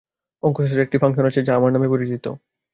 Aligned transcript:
অঙ্কশাস্ত্রের 0.43 0.85
একটি 0.85 0.97
ফাংশান 0.97 1.25
আছে, 1.25 1.41
যা 1.47 1.53
আমার 1.55 1.71
নামে 1.71 1.87
পরিচিত। 1.87 2.25